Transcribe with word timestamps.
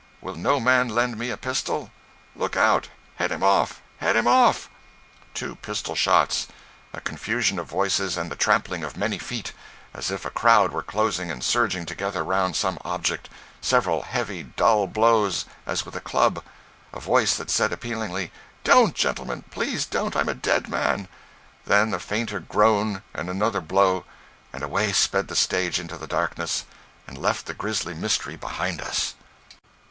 Will 0.19 0.33
no 0.33 0.59
man 0.59 0.89
lend 0.89 1.15
me 1.15 1.29
a 1.29 1.37
pistol?" 1.37 1.91
"Look 2.35 2.57
out! 2.57 2.89
head 3.17 3.31
him 3.31 3.43
off! 3.43 3.83
head 3.97 4.15
him 4.15 4.25
off!" 4.27 4.67
[Two 5.35 5.57
pistol 5.57 5.93
shots; 5.93 6.47
a 6.91 6.99
confusion 6.99 7.59
of 7.59 7.67
voices 7.67 8.17
and 8.17 8.31
the 8.31 8.35
trampling 8.35 8.83
of 8.83 8.97
many 8.97 9.19
feet, 9.19 9.53
as 9.93 10.09
if 10.09 10.25
a 10.25 10.31
crowd 10.31 10.71
were 10.71 10.81
closing 10.81 11.29
and 11.29 11.43
surging 11.43 11.85
together 11.85 12.21
around 12.21 12.55
some 12.55 12.79
object; 12.83 13.29
several 13.61 14.01
heavy, 14.01 14.41
dull 14.41 14.87
blows, 14.87 15.45
as 15.67 15.85
with 15.85 15.95
a 15.95 16.01
club; 16.01 16.43
a 16.91 16.99
voice 16.99 17.37
that 17.37 17.51
said 17.51 17.71
appealingly, 17.71 18.31
"Don't, 18.63 18.95
gentlemen, 18.95 19.43
please 19.51 19.85
don't—I'm 19.85 20.29
a 20.29 20.33
dead 20.33 20.67
man!" 20.67 21.09
Then 21.65 21.93
a 21.93 21.99
fainter 21.99 22.39
groan, 22.39 23.03
and 23.13 23.29
another 23.29 23.61
blow, 23.61 24.05
and 24.51 24.63
away 24.63 24.93
sped 24.93 25.27
the 25.27 25.35
stage 25.35 25.79
into 25.79 25.95
the 25.95 26.07
darkness, 26.07 26.65
and 27.05 27.19
left 27.19 27.45
the 27.45 27.53
grisly 27.53 27.93
mystery 27.93 28.35
behind 28.35 28.81
us. 28.81 29.13